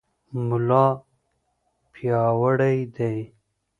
[0.47, 0.85] ملا
[1.93, 3.17] پیاوړی دی.